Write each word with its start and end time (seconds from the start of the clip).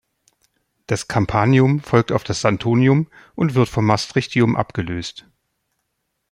Das 0.87 1.07
Campanium 1.07 1.79
folgt 1.79 2.11
auf 2.11 2.23
das 2.23 2.41
Santonium 2.41 3.07
und 3.35 3.53
wird 3.53 3.69
vom 3.69 3.85
Maastrichtium 3.85 4.55
abgelöst. 4.55 5.27